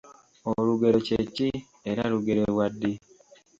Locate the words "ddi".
2.73-2.91